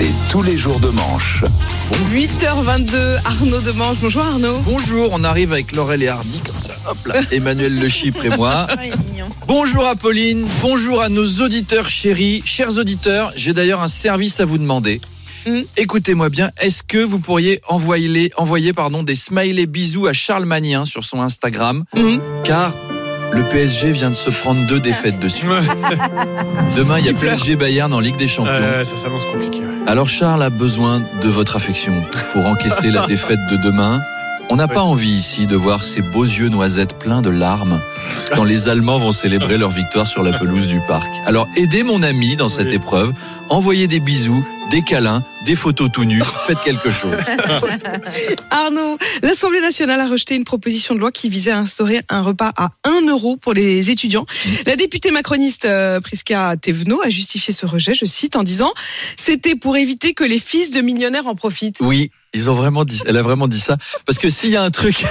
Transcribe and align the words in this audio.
C'est 0.00 0.32
tous 0.32 0.42
les 0.42 0.56
jours 0.56 0.80
de 0.80 0.88
manche. 0.88 1.44
8h22, 2.10 3.18
Arnaud 3.22 3.60
de 3.60 3.70
Manche. 3.72 3.98
Bonjour 4.00 4.22
Arnaud. 4.22 4.58
Bonjour, 4.64 5.10
on 5.12 5.22
arrive 5.24 5.52
avec 5.52 5.72
Laurel 5.72 6.02
et 6.02 6.08
Hardy, 6.08 6.40
comme 6.40 6.62
ça, 6.62 6.72
hop 6.90 7.06
là, 7.06 7.20
Emmanuel 7.30 7.78
Le 7.78 7.86
Chypre 7.90 8.24
et 8.24 8.30
moi. 8.30 8.66
Bonjour 9.46 9.86
Apolline, 9.86 10.46
bonjour 10.62 11.02
à 11.02 11.10
nos 11.10 11.26
auditeurs 11.42 11.90
chéris. 11.90 12.40
Chers 12.46 12.78
auditeurs, 12.78 13.30
j'ai 13.36 13.52
d'ailleurs 13.52 13.82
un 13.82 13.88
service 13.88 14.40
à 14.40 14.46
vous 14.46 14.56
demander. 14.56 15.02
Mm. 15.44 15.60
Écoutez-moi 15.76 16.30
bien, 16.30 16.50
est-ce 16.58 16.82
que 16.82 17.04
vous 17.04 17.18
pourriez 17.18 17.60
envoyer, 17.68 18.32
envoyer 18.38 18.72
pardon, 18.72 19.02
des 19.02 19.14
smileys 19.14 19.66
bisous 19.66 20.06
à 20.06 20.14
Charles 20.14 20.46
Magnien 20.46 20.86
sur 20.86 21.04
son 21.04 21.20
Instagram? 21.20 21.84
Mm. 21.94 22.16
Car 22.44 22.72
le 23.32 23.42
PSG 23.44 23.92
vient 23.92 24.10
de 24.10 24.14
se 24.14 24.30
prendre 24.30 24.66
deux 24.66 24.80
défaites 24.80 25.18
dessus. 25.20 25.46
Demain, 26.76 26.98
il 26.98 27.06
y 27.06 27.08
a 27.08 27.12
PSG 27.14 27.56
Bayern 27.56 27.92
en 27.92 28.00
Ligue 28.00 28.16
des 28.16 28.26
Champions. 28.28 28.52
ça 28.84 28.96
s'annonce 28.96 29.24
compliqué. 29.26 29.60
Alors 29.86 30.08
Charles 30.08 30.42
a 30.42 30.50
besoin 30.50 31.00
de 31.22 31.28
votre 31.28 31.56
affection 31.56 31.92
pour 32.32 32.46
encaisser 32.46 32.90
la 32.90 33.06
défaite 33.08 33.38
de 33.50 33.56
demain. 33.56 34.00
On 34.52 34.56
n'a 34.56 34.66
pas 34.66 34.82
envie 34.82 35.10
ici 35.12 35.46
de 35.46 35.54
voir 35.54 35.84
ces 35.84 36.02
beaux 36.02 36.24
yeux 36.24 36.48
noisettes 36.48 36.98
pleins 36.98 37.22
de 37.22 37.30
larmes 37.30 37.80
quand 38.34 38.42
les 38.42 38.68
Allemands 38.68 38.98
vont 38.98 39.12
célébrer 39.12 39.58
leur 39.58 39.70
victoire 39.70 40.08
sur 40.08 40.24
la 40.24 40.36
pelouse 40.36 40.66
du 40.66 40.80
parc. 40.88 41.06
Alors 41.24 41.46
aidez 41.56 41.84
mon 41.84 42.02
ami 42.02 42.34
dans 42.34 42.48
cette 42.48 42.66
Oui. 42.66 42.74
épreuve, 42.74 43.12
envoyez 43.48 43.86
des 43.86 44.00
bisous, 44.00 44.44
des 44.70 44.82
câlins, 44.82 45.24
des 45.46 45.56
photos 45.56 45.90
tout 45.92 46.04
nus, 46.04 46.22
faites 46.46 46.60
quelque 46.60 46.90
chose. 46.90 47.16
Arnaud, 48.50 48.98
l'Assemblée 49.22 49.60
nationale 49.60 50.00
a 50.00 50.06
rejeté 50.06 50.36
une 50.36 50.44
proposition 50.44 50.94
de 50.94 51.00
loi 51.00 51.10
qui 51.10 51.28
visait 51.28 51.50
à 51.50 51.58
instaurer 51.58 52.02
un 52.08 52.22
repas 52.22 52.52
à 52.56 52.70
1 52.84 53.08
euro 53.08 53.36
pour 53.36 53.52
les 53.52 53.90
étudiants. 53.90 54.26
La 54.66 54.76
députée 54.76 55.10
macroniste 55.10 55.64
euh, 55.64 56.00
Prisca 56.00 56.56
Thévenot 56.56 57.02
a 57.02 57.10
justifié 57.10 57.52
ce 57.52 57.66
rejet, 57.66 57.94
je 57.94 58.04
cite, 58.04 58.36
en 58.36 58.44
disant 58.44 58.72
c'était 59.16 59.56
pour 59.56 59.76
éviter 59.76 60.14
que 60.14 60.24
les 60.24 60.38
fils 60.38 60.70
de 60.70 60.80
millionnaires 60.80 61.26
en 61.26 61.34
profitent. 61.34 61.80
Oui, 61.80 62.12
ils 62.32 62.48
ont 62.48 62.54
vraiment 62.54 62.84
dit, 62.84 63.02
elle 63.06 63.16
a 63.16 63.22
vraiment 63.22 63.48
dit 63.48 63.60
ça 63.60 63.76
parce 64.06 64.18
que 64.18 64.30
s'il 64.30 64.50
y 64.50 64.56
a 64.56 64.62
un 64.62 64.70
truc 64.70 65.04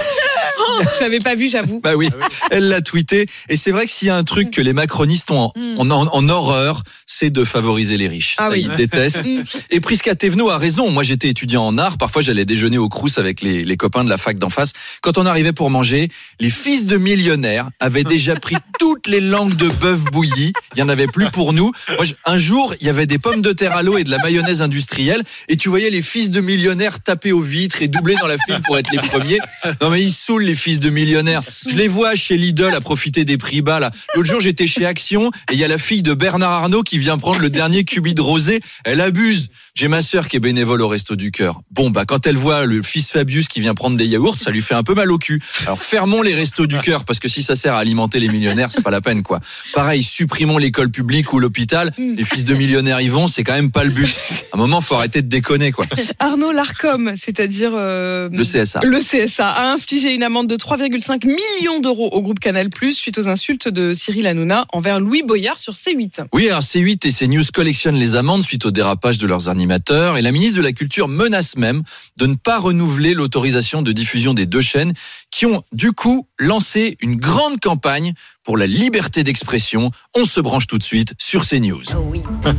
Je 0.98 1.04
l'avais 1.04 1.20
pas 1.20 1.36
vu, 1.36 1.50
j'avoue. 1.50 1.80
Bah 1.82 1.96
oui, 1.96 2.10
elle 2.52 2.68
l'a 2.68 2.82
tweeté. 2.82 3.28
Et 3.50 3.58
c'est 3.58 3.72
vrai 3.72 3.86
que 3.86 3.92
s'il 3.92 4.08
y 4.08 4.12
a 4.12 4.16
un 4.16 4.24
truc 4.24 4.52
que 4.52 4.62
les 4.62 4.74
macronistes 4.74 5.32
ont 5.32 5.52
en, 5.56 5.90
en- 5.92 6.08
en 6.08 6.30
horreur, 6.30 6.84
c'est 7.06 7.30
de 7.30 7.44
favoriser 7.44 7.98
les 7.98 8.08
riches. 8.08 8.36
Ah 8.38 8.44
Ça, 8.46 8.50
oui. 8.52 8.68
Ils 8.70 8.76
détestent. 8.76 9.22
Et 9.70 9.80
Prisca 9.80 10.16
Thévenot 10.16 10.50
a 10.50 10.58
raison. 10.58 10.90
Moi, 10.92 11.04
j'étais 11.04 11.30
étudiant 11.30 11.66
en 11.66 11.78
art. 11.78 11.98
Parfois, 11.98 12.22
j'allais 12.22 12.46
déjeuner 12.46 12.78
au 12.78 12.90
Crous 12.90 13.18
avec 13.18 13.42
les, 13.42 13.66
les 13.66 13.78
copains 13.78 14.04
de 14.04 14.10
la 14.10 14.18
fac 14.18 14.38
d'en 14.38 14.50
face. 14.50 14.74
Quand 15.02 15.18
on 15.18 15.26
arrivait 15.26 15.54
pour 15.54 15.70
manger, 15.70 16.10
les 16.40 16.50
fils 16.50 16.86
de 16.88 16.98
millionnaires 16.98 17.70
avaient 17.80 18.04
déjà 18.04 18.36
pris 18.36 18.56
toutes 18.80 19.08
les 19.08 19.20
langues 19.22 19.56
de 19.56 19.68
bœuf 19.70 20.04
bouilli. 20.12 20.54
Il 20.76 20.80
y 20.80 20.82
en 20.82 20.90
avait 20.90 21.08
plus 21.08 21.30
pour 21.32 21.54
nous. 21.54 21.72
Moi, 21.90 22.06
un 22.26 22.38
jour, 22.38 22.74
il 22.82 22.88
y 22.88 22.90
avait 22.90 23.06
des 23.08 23.18
pommes 23.20 23.42
de 23.42 23.52
terre 23.52 23.76
à 23.76 23.84
l'eau 23.84 23.98
et 23.98 24.04
de 24.04 24.12
la 24.12 24.18
mayonnaise 24.20 24.62
industrielle. 24.62 25.24
Et 25.48 25.58
tu 25.58 25.70
voyais 25.70 25.90
les 25.90 26.02
fils 26.02 26.32
de 26.32 26.42
millionnaires 26.42 27.00
taper 27.02 27.32
aux 27.32 27.42
vitres 27.42 27.82
et 27.82 27.88
doubler 27.88 28.16
dans 28.22 28.28
la 28.28 28.38
file 28.38 28.60
pour 28.66 28.78
être 28.78 28.92
les 28.92 29.00
premiers. 29.00 29.40
Non, 29.82 29.90
mais 29.90 30.02
ils 30.02 30.12
saoulent 30.14 30.39
les 30.44 30.56
fils 30.56 30.80
de 30.80 30.90
millionnaires. 30.90 31.42
Je 31.68 31.76
les 31.76 31.88
vois 31.88 32.16
chez 32.16 32.38
Lidl 32.38 32.74
à 32.74 32.82
profiter 32.82 33.26
des 33.26 33.38
prix 33.38 33.62
bas, 33.62 33.80
là. 33.80 33.92
L'autre 34.16 34.30
jour, 34.30 34.40
j'étais 34.42 34.68
chez 34.68 34.86
Action 34.86 35.32
et 35.50 35.54
il 35.54 35.60
y 35.60 35.64
a 35.64 35.68
la 35.68 35.78
fille 35.78 36.02
de 36.02 36.14
Bernard 36.14 36.52
Arnault 36.52 36.84
qui 36.84 36.98
vient 36.98 37.18
prendre 37.18 37.40
le 37.40 37.50
dernier 37.50 37.84
cubi 37.84 38.14
de 38.14 38.22
rosé. 38.22 38.60
Elle 38.84 39.02
abuse. 39.02 39.50
J'ai 39.76 39.88
ma 39.88 40.02
sœur 40.02 40.28
qui 40.28 40.36
est 40.36 40.42
bénévole 40.42 40.82
au 40.82 40.88
Resto 40.88 41.16
du 41.16 41.32
Cœur. 41.32 41.62
Bon, 41.72 41.90
bah, 41.90 42.04
quand 42.06 42.28
elle 42.28 42.36
voit 42.36 42.66
le 42.66 42.82
fils 42.82 43.12
Fabius 43.12 43.48
qui 43.48 43.62
vient 43.62 43.76
prendre 43.76 43.96
des 43.96 44.06
yaourts, 44.06 44.38
ça 44.38 44.52
lui 44.52 44.62
fait 44.62 44.76
un 44.76 44.84
peu 44.84 44.94
mal 44.94 45.12
au 45.12 45.18
cul. 45.18 45.42
Alors, 45.64 45.82
fermons 45.82 46.22
les 46.22 46.34
Restos 46.34 46.66
du 46.66 46.78
Cœur 46.80 47.06
parce 47.06 47.20
que 47.20 47.30
si 47.30 47.44
ça 47.44 47.56
sert 47.56 47.74
à 47.76 47.80
alimenter 47.80 48.20
les 48.20 48.28
millionnaires, 48.28 48.72
c'est 48.72 48.84
pas 48.84 48.92
la 48.92 49.00
peine, 49.00 49.24
quoi. 49.24 49.40
Pareil, 49.74 50.04
supprimons 50.04 50.58
l'école 50.58 50.90
publique 50.90 51.32
ou 51.32 51.40
l'hôpital. 51.40 51.92
Les 51.98 52.24
fils 52.26 52.46
de 52.46 52.56
millionnaires 52.56 53.00
y 53.00 53.08
vont, 53.08 53.28
c'est 53.28 53.44
quand 53.44 53.54
même 53.54 53.72
pas 53.72 53.84
le 53.84 53.92
but. 53.92 54.10
À 54.52 54.58
un 54.58 54.60
moment, 54.60 54.82
faut 54.82 54.96
arrêter 54.96 55.22
de 55.22 55.28
déconner, 55.28 55.72
quoi. 55.72 55.86
Arnaud 56.20 56.52
Larcom, 56.52 57.14
c'est-à-dire 57.16 57.72
euh, 57.74 58.30
Le 58.32 58.44
CSA. 58.44 58.82
Le 58.84 59.00
CSA 59.00 59.48
a 59.48 59.72
infligé 59.72 60.14
une 60.14 60.24
amende 60.30 60.48
de 60.48 60.58
3,5 60.58 61.26
millions 61.26 61.80
d'euros 61.80 62.10
au 62.12 62.22
groupe 62.22 62.40
Canal+, 62.40 62.70
suite 62.92 63.18
aux 63.18 63.28
insultes 63.28 63.68
de 63.68 63.94
Cyril 63.94 64.28
Hanouna 64.28 64.68
envers 64.74 65.00
Louis 65.00 65.24
Boyard 65.24 65.58
sur 65.58 65.74
C8. 65.74 66.28
Oui, 66.34 66.48
alors 66.50 66.62
C8 66.62 67.08
et 67.08 67.12
CNews 67.12 67.46
collectionnent 67.52 67.96
les 67.96 68.16
amendes 68.16 68.44
suite 68.44 68.64
au 68.66 68.72
dérapage 68.72 69.18
de 69.18 69.26
leurs 69.26 69.50
animateurs 69.50 70.18
et 70.18 70.22
la 70.22 70.32
ministre 70.32 70.58
de 70.58 70.62
la 70.62 70.72
Culture 70.72 71.08
menace 71.08 71.58
même 71.58 71.82
de 72.18 72.28
ne 72.28 72.36
pas 72.36 72.60
renouveler 72.60 73.16
l'autorisation 73.16 73.82
de 73.82 73.92
diffusion 73.92 74.36
des 74.36 74.46
deux 74.46 74.62
chaînes 74.62 74.94
qui 75.32 75.48
ont 75.48 75.64
du 75.72 75.94
coup 75.94 76.28
lancé 76.38 76.96
une 77.00 77.16
grande 77.16 77.60
campagne 77.60 78.14
pour 78.44 78.56
la 78.56 78.68
liberté 78.68 79.24
d'expression. 79.24 79.90
On 80.16 80.26
se 80.26 80.40
branche 80.40 80.68
tout 80.68 80.78
de 80.78 80.84
suite 80.84 81.16
sur 81.18 81.44
CNews. 81.44 81.84
oui. 82.12 82.22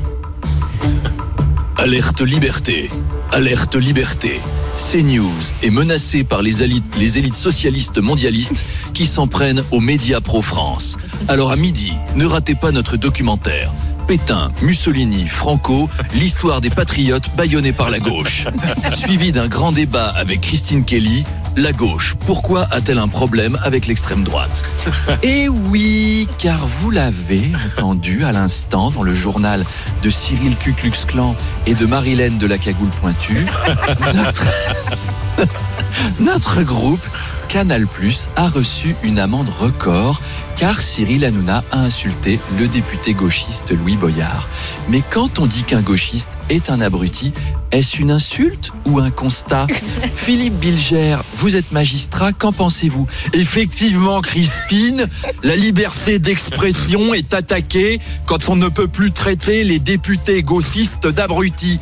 Alerte 1.77 2.21
liberté, 2.21 2.91
alerte 3.33 3.77
liberté. 3.77 4.39
CNews 4.81 5.53
est 5.63 5.71
menacé 5.71 6.25
par 6.25 6.41
les 6.41 6.63
élites, 6.63 6.97
les 6.97 7.19
élites 7.19 7.37
socialistes 7.37 7.99
mondialistes 7.99 8.65
qui 8.95 9.07
s'en 9.07 9.29
prennent 9.29 9.63
aux 9.71 9.81
médias 9.81 10.21
pro-France. 10.21 10.97
Alors 11.29 11.53
à 11.53 11.57
midi, 11.57 11.93
ne 12.17 12.25
ratez 12.25 12.55
pas 12.55 12.73
notre 12.73 12.97
documentaire. 12.97 13.73
Pétain, 14.11 14.51
Mussolini, 14.61 15.29
Franco, 15.29 15.89
l'histoire 16.13 16.61
des 16.61 16.69
patriotes 16.69 17.31
bâillonnés 17.37 17.73
par 17.73 17.91
la 17.91 18.01
gauche. 18.01 18.45
Suivi 18.93 19.31
d'un 19.31 19.47
grand 19.47 19.71
débat 19.71 20.09
avec 20.09 20.41
Christine 20.41 20.85
Kelly, 20.85 21.25
la 21.57 21.71
gauche, 21.71 22.17
pourquoi 22.27 22.67
a-t-elle 22.73 22.99
un 22.99 23.07
problème 23.07 23.57
avec 23.63 23.87
l'extrême 23.87 24.25
droite? 24.25 24.65
Eh 25.23 25.49
oui, 25.49 26.27
car 26.39 26.67
vous 26.67 26.91
l'avez 26.91 27.53
entendu 27.77 28.25
à 28.25 28.33
l'instant 28.33 28.91
dans 28.91 29.05
le 29.05 29.15
journal 29.15 29.65
de 30.03 30.11
Cyril 30.11 30.57
Cuclux-Clan 30.57 31.37
et 31.69 31.75
de 31.75 31.87
Marilène 31.87 32.37
de 32.37 32.49
la 32.49 32.59
Cagoule 32.59 32.91
Pointue, 33.01 33.47
notre, 34.13 34.47
notre 36.19 36.63
groupe 36.65 37.07
Canal 37.51 37.89
Plus 37.89 38.29
a 38.37 38.49
reçu 38.49 38.95
une 39.03 39.19
amende 39.19 39.49
record 39.59 40.21
car 40.57 40.81
Cyril 40.81 41.25
Hanouna 41.25 41.65
a 41.73 41.81
insulté 41.81 42.39
le 42.57 42.69
député 42.69 43.13
gauchiste 43.13 43.73
Louis 43.73 43.97
Boyard. 43.97 44.49
Mais 44.89 45.03
quand 45.11 45.41
on 45.41 45.47
dit 45.47 45.65
qu'un 45.65 45.83
gauchiste 45.83 46.29
est 46.49 46.71
un 46.71 46.81
abruti, 46.81 47.33
est-ce 47.73 48.01
une 48.01 48.13
insulte 48.13 48.71
ou 48.85 49.01
un 49.01 49.11
constat? 49.11 49.67
Philippe 50.15 50.61
Bilger, 50.61 51.17
vous 51.35 51.57
êtes 51.57 51.73
magistrat, 51.73 52.33
qu'en 52.33 52.53
pensez-vous? 52.53 53.09
Effectivement, 53.33 54.21
Christine, 54.21 55.09
la 55.43 55.57
liberté 55.57 56.21
d'expression 56.21 57.15
est 57.15 57.35
attaquée 57.35 57.99
quand 58.27 58.49
on 58.49 58.55
ne 58.55 58.69
peut 58.69 58.89
plus 58.89 59.11
traiter 59.11 59.65
les 59.65 59.81
députés 59.81 60.45
gauchistes 60.45 61.09
d'abrutis. 61.09 61.81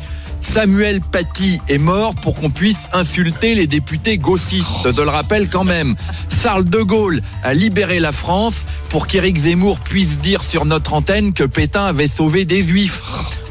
Samuel 0.51 0.99
Paty 0.99 1.61
est 1.69 1.77
mort 1.77 2.15
pour 2.15 2.33
qu'on 2.33 2.49
puisse 2.49 2.79
insulter 2.91 3.53
les 3.53 3.67
députés 3.67 4.17
gauchistes, 4.17 4.65
je 4.85 5.01
le 5.01 5.09
rappelle 5.09 5.47
quand 5.47 5.63
même. 5.63 5.95
Charles 6.41 6.65
de 6.65 6.81
Gaulle 6.81 7.21
a 7.43 7.53
libéré 7.53 7.99
la 7.99 8.11
France 8.11 8.63
pour 8.89 9.05
qu'Éric 9.05 9.37
Zemmour 9.37 9.79
puisse 9.79 10.17
dire 10.17 10.41
sur 10.41 10.65
notre 10.65 10.93
antenne 10.93 11.33
que 11.33 11.43
Pétain 11.43 11.85
avait 11.85 12.07
sauvé 12.07 12.45
des 12.45 12.63
juifs. 12.63 13.01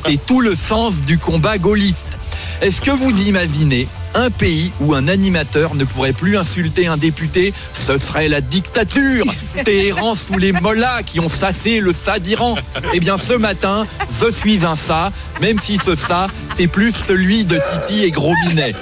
C'est 0.07 0.25
tout 0.27 0.41
le 0.41 0.57
sens 0.57 1.01
du 1.03 1.19
combat 1.19 1.59
gaulliste. 1.59 2.19
Est-ce 2.61 2.83
que 2.83 2.91
vous 2.91 3.17
imaginez 3.23 3.87
un 4.15 4.31
pays 4.31 4.73
où 4.81 4.95
un 4.95 5.07
animateur 5.07 5.77
ne 5.77 5.85
pourrait 5.85 6.13
plus 6.13 6.37
insulter 6.37 6.89
un 6.89 6.97
député? 6.97 7.55
Ce 7.73 7.99
serait 7.99 8.29
la 8.29 8.41
dictature 8.41 9.25
Téhéran 9.65 10.17
sous 10.17 10.39
les 10.39 10.51
mollahs 10.51 11.05
qui 11.05 11.21
ont 11.21 11.29
sassé 11.29 11.79
le 11.79 11.93
ça 11.93 12.19
d'Iran. 12.19 12.57
Eh 12.93 12.99
bien 12.99 13.17
ce 13.17 13.35
matin, 13.35 13.87
je 14.21 14.31
suis 14.31 14.65
un 14.65 14.75
ça, 14.75 15.13
même 15.41 15.61
si 15.61 15.79
ce 15.85 15.95
ça, 15.95 16.27
c'est 16.59 16.67
plus 16.67 16.93
celui 16.93 17.45
de 17.45 17.57
Titi 17.57 18.05
et 18.05 18.11
Gros 18.11 18.35
Binet. 18.49 18.75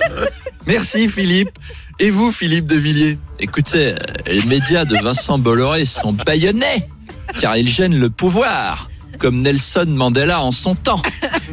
Merci 0.67 1.09
Philippe. 1.09 1.51
Et 1.99 2.11
vous 2.11 2.33
Philippe 2.33 2.67
de 2.67 2.77
Villiers? 2.77 3.19
Écoutez, 3.39 3.93
euh, 3.93 3.97
les 4.27 4.45
médias 4.47 4.85
de 4.85 4.97
Vincent 4.97 5.39
Bolloré 5.39 5.85
sont 5.85 6.13
baïonnés, 6.13 6.89
car 7.41 7.57
ils 7.57 7.69
gênent 7.69 7.99
le 7.99 8.11
pouvoir. 8.11 8.91
Comme 9.19 9.43
Nelson 9.43 9.87
Mandela 9.89 10.41
en 10.41 10.51
son 10.51 10.75
temps. 10.75 11.01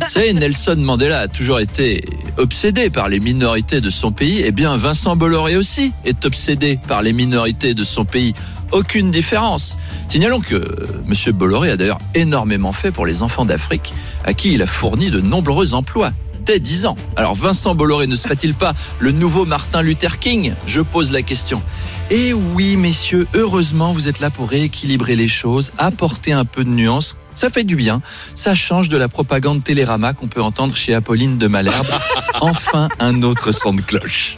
Vous 0.01 0.09
savez, 0.09 0.33
Nelson 0.33 0.75
Mandela 0.77 1.21
a 1.21 1.27
toujours 1.27 1.59
été 1.59 2.03
obsédé 2.37 2.89
par 2.89 3.09
les 3.09 3.19
minorités 3.19 3.81
de 3.81 3.89
son 3.89 4.11
pays. 4.11 4.41
Eh 4.45 4.51
bien, 4.51 4.75
Vincent 4.77 5.15
Bolloré 5.15 5.55
aussi 5.55 5.91
est 6.05 6.25
obsédé 6.25 6.79
par 6.87 7.01
les 7.01 7.13
minorités 7.13 7.73
de 7.73 7.83
son 7.83 8.05
pays. 8.05 8.33
Aucune 8.71 9.11
différence. 9.11 9.77
Signalons 10.09 10.41
que 10.41 10.55
euh, 10.55 11.03
M. 11.07 11.33
Bolloré 11.33 11.71
a 11.71 11.77
d'ailleurs 11.77 11.99
énormément 12.15 12.73
fait 12.73 12.91
pour 12.91 13.05
les 13.05 13.21
enfants 13.21 13.45
d'Afrique, 13.45 13.93
à 14.23 14.33
qui 14.33 14.53
il 14.53 14.61
a 14.61 14.67
fourni 14.67 15.11
de 15.11 15.21
nombreux 15.21 15.73
emplois 15.73 16.11
dès 16.45 16.59
10 16.59 16.87
ans. 16.87 16.95
Alors 17.15 17.35
Vincent 17.35 17.75
Bolloré 17.75 18.07
ne 18.07 18.15
serait-il 18.15 18.53
pas 18.53 18.73
le 18.99 19.11
nouveau 19.11 19.45
Martin 19.45 19.81
Luther 19.81 20.19
King? 20.19 20.53
Je 20.65 20.81
pose 20.81 21.11
la 21.11 21.21
question. 21.21 21.61
Et 22.09 22.33
oui, 22.33 22.75
messieurs, 22.75 23.27
heureusement, 23.33 23.91
vous 23.91 24.07
êtes 24.07 24.19
là 24.19 24.29
pour 24.29 24.49
rééquilibrer 24.49 25.15
les 25.15 25.27
choses, 25.27 25.71
apporter 25.77 26.33
un 26.33 26.45
peu 26.45 26.63
de 26.63 26.69
nuance. 26.69 27.15
Ça 27.35 27.49
fait 27.49 27.63
du 27.63 27.75
bien. 27.75 28.01
Ça 28.35 28.55
change 28.55 28.89
de 28.89 28.97
la 28.97 29.07
propagande 29.07 29.63
Télérama 29.63 30.13
qu'on 30.13 30.27
peut 30.27 30.41
entendre 30.41 30.75
chez 30.75 30.93
Apolline 30.93 31.37
de 31.37 31.47
Malherbe. 31.47 31.87
Enfin, 32.41 32.89
un 32.99 33.21
autre 33.21 33.53
son 33.53 33.73
de 33.73 33.81
cloche. 33.81 34.35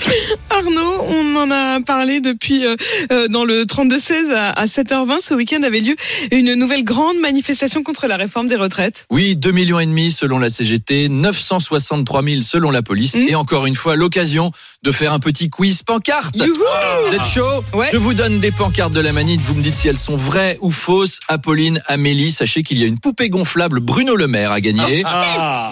Arnaud, 0.52 1.02
on 1.10 1.36
en 1.38 1.50
a 1.50 1.82
parlé 1.82 2.20
depuis 2.20 2.64
euh, 2.64 2.76
euh, 3.12 3.28
dans 3.28 3.46
le 3.46 3.64
32-16 3.64 4.32
à, 4.32 4.52
à 4.52 4.66
7h20. 4.66 5.22
Ce 5.22 5.34
week-end 5.34 5.64
avait 5.64 5.80
lieu 5.80 5.96
une 6.32 6.54
nouvelle 6.54 6.84
grande 6.84 7.18
manifestation 7.20 7.82
contre 7.82 8.06
la 8.06 8.18
réforme 8.18 8.48
des 8.48 8.58
retraites. 8.58 9.06
Oui, 9.10 9.36
2 9.36 9.52
millions 9.52 9.80
et 9.80 9.86
demi 9.88 10.12
selon 10.12 10.38
la 10.38 10.50
CGT, 10.50 11.10
963 11.10 12.24
000 12.24 12.42
selon 12.44 12.70
la 12.70 12.84
police. 12.84 13.16
Mm. 13.16 13.28
Et 13.30 13.36
encore 13.36 13.66
une 13.66 13.76
fois, 13.76 13.96
l'occasion 13.96 14.52
de 14.84 14.92
faire 14.92 15.12
un 15.12 15.20
petit 15.20 15.50
quiz 15.50 15.82
pancarte. 15.82 16.36
Youhou 16.36 16.54
Vous 17.08 17.16
êtes 17.16 17.26
chaud 17.26 17.64
Ouais. 17.74 17.90
Je 17.92 17.98
vous 17.98 18.14
donne 18.14 18.40
des 18.40 18.52
pancartes 18.52 18.94
de 18.94 19.00
la 19.00 19.14
manite. 19.14 19.42
Vous 19.42 19.56
me 19.56 19.64
dites 19.64 19.76
si 19.76 19.88
elles 19.88 19.98
sont 19.98 20.16
vraies 20.16 20.58
ou 20.62 20.70
fausses. 20.70 21.20
Apolline, 21.28 21.82
Amélie, 21.88 22.32
sachez 22.32 22.62
qu'il 22.62 22.78
y 22.78 22.84
a 22.84 22.85
une 22.88 23.00
poupée 23.00 23.30
gonflable 23.30 23.80
Bruno 23.80 24.16
Le 24.16 24.28
Maire 24.28 24.52
à 24.52 24.62
gagner. 24.62 25.04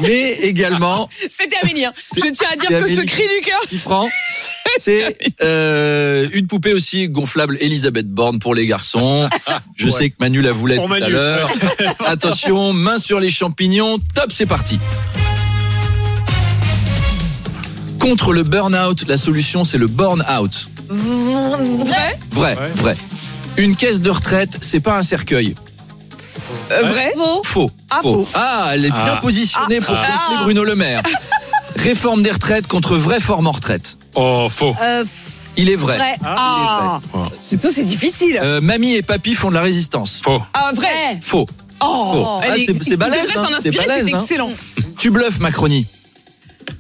Mais 0.02 0.32
également, 0.42 1.10
C'était 1.30 1.56
Amélie. 1.64 1.86
hein. 1.86 1.92
C'est- 1.96 2.22
Je 2.26 2.32
tiens 2.32 2.48
à 2.52 2.56
dire 2.56 2.70
que 2.70 2.88
ce 2.88 2.94
Amélie. 2.94 3.06
cri 3.06 3.24
du 3.24 3.46
cœur, 3.46 3.60
qui 3.68 3.78
prend, 3.78 4.10
c'est 4.78 5.18
euh, 5.42 6.28
une 6.34 6.48
poupée 6.48 6.74
aussi 6.74 7.08
gonflable 7.10 7.58
Elisabeth 7.62 8.08
Borne 8.10 8.40
pour 8.40 8.56
les 8.56 8.66
garçons. 8.66 9.30
Je 9.76 9.88
sais 9.90 10.10
que 10.10 10.16
Manu 10.20 10.42
la 10.42 10.52
voulait 10.52 10.76
Pour 10.76 10.88
tout 10.88 10.94
à 10.94 11.10
l'heure. 11.10 11.50
Attention, 12.06 12.74
main 12.74 13.00
sur 13.00 13.20
les 13.20 13.30
champignons. 13.30 14.00
Top, 14.14 14.32
c'est 14.32 14.46
parti. 14.46 14.80
Contre 18.00 18.34
le 18.34 18.44
burn-out, 18.44 19.06
la 19.08 19.18
solution 19.18 19.64
c'est 19.64 19.78
le 19.78 19.88
burn-out. 19.88 20.70
vrai, 20.90 22.18
Vrai, 22.32 22.56
vrai. 22.76 22.94
Une 23.58 23.76
caisse 23.76 24.02
de 24.02 24.10
retraite, 24.10 24.58
c'est 24.62 24.80
pas 24.80 24.98
un 24.98 25.04
cercueil. 25.04 25.56
Euh, 26.72 26.82
vrai, 26.88 27.14
Faux. 27.44 27.70
Ah, 27.90 28.00
faux. 28.02 28.28
Ah, 28.34 28.72
elle 28.74 28.86
est 28.86 28.90
bien 28.92 29.14
Ah. 29.14 29.20
positionnée 29.22 29.80
pour 29.82 29.96
Ah. 29.96 30.28
contrer 30.30 30.44
Bruno 30.44 30.64
Le 30.64 30.76
Maire. 30.76 31.02
Réforme 31.78 32.24
des 32.24 32.32
retraites 32.32 32.68
contre 32.68 32.96
vraie 32.98 33.20
forme 33.20 33.48
en 33.48 33.52
retraite. 33.52 33.98
Oh, 34.16 34.48
faux. 34.50 34.76
Euh, 34.82 35.04
Il 35.58 35.70
est 35.70 35.76
vrai. 35.76 35.98
vrai. 35.98 36.16
Ah, 36.26 37.00
C'est 37.42 37.62
tout, 37.62 37.72
c'est 37.72 37.84
difficile. 37.84 38.40
Euh, 38.42 38.62
mamie 38.62 38.94
et 38.96 39.02
papy 39.02 39.34
font 39.36 39.50
de 39.50 39.56
la 39.56 39.62
résistance. 39.62 40.22
Faux. 40.24 40.42
ah, 40.54 40.72
vrai. 40.74 41.20
Faux. 41.22 41.46
Oh, 41.82 42.12
Faux. 42.14 42.40
elle 42.44 42.52
Ah, 42.52 42.58
est- 42.58 42.66
c'est- 42.66 42.84
c'est 42.84 42.98
balèze, 42.98 43.30
hein. 43.32 43.34
s'en 43.44 43.46
C'est 43.62 43.68
inspirer, 43.70 43.86
balèze, 43.88 44.06
c'est 44.08 44.14
hein. 44.14 44.20
excellent. 44.22 44.52
Tu 44.98 45.10
bluffes, 45.10 45.40
Macronie. 45.40 45.86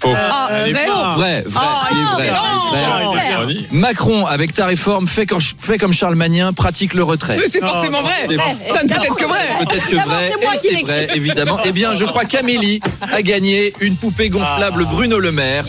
Faux. 0.03 0.13
Ah, 0.15 0.49
est 0.67 0.71
vrai. 0.73 0.85
Vrai, 1.15 1.43
vrai, 1.45 1.63
Ah, 1.65 1.87
il 1.91 1.97
est 1.97 2.03
vrai. 2.03 2.27
non. 2.27 2.41
il 2.73 2.77
est 2.77 3.07
vrai. 3.07 3.29
Ah. 3.35 3.67
Macron, 3.71 4.25
avec 4.25 4.53
ta 4.53 4.65
réforme, 4.65 5.07
fait, 5.07 5.25
quand- 5.25 5.39
fait 5.57 5.77
comme 5.77 5.93
Charles 5.93 6.15
Magnin, 6.15 6.51
pratique 6.53 6.93
le 6.93 7.03
retrait. 7.03 7.37
Mais 7.37 7.47
c'est 7.49 7.59
forcément 7.61 8.01
vrai. 8.01 8.11
C'est- 8.27 8.73
Ça 8.73 8.83
ne 8.83 8.89
peut 8.89 8.95
être 9.01 9.15
que 9.15 9.25
vrai. 9.25 9.49
Peut-être 9.59 9.87
que 9.87 9.95
vrai, 9.95 10.31
c'est 10.31 10.43
moi 10.45 10.53
et 10.53 10.57
qui 10.57 10.61
c'est 10.67 10.73
l'ai 10.75 10.83
vrai, 10.83 11.07
évidemment. 11.15 11.57
Eh 11.65 11.71
bien, 11.71 11.93
je 11.93 12.03
crois 12.05 12.25
qu'Amélie 12.25 12.81
a 13.13 13.21
gagné 13.21 13.73
une 13.79 13.95
poupée 13.95 14.29
gonflable 14.29 14.85
Bruno 14.85 15.19
Le 15.19 15.31
Maire. 15.31 15.63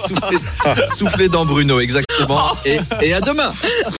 Soufflé, 0.00 0.38
soufflé 0.94 1.28
dans 1.28 1.44
Bruno, 1.44 1.80
exactement. 1.80 2.42
Et, 2.64 2.78
et 3.00 3.14
à 3.14 3.20
demain. 3.20 3.52